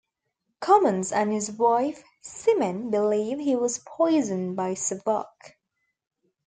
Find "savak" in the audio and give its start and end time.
4.73-5.27